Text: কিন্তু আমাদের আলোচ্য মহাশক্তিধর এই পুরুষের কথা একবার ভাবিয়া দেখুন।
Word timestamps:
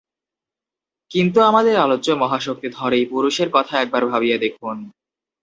কিন্তু 1.11 1.39
আমাদের 1.41 1.75
আলোচ্য 1.75 2.09
মহাশক্তিধর 2.21 2.91
এই 2.93 3.05
পুরুষের 3.05 3.49
কথা 3.53 3.73
একবার 3.79 4.03
ভাবিয়া 4.05 4.37
দেখুন। 4.37 4.77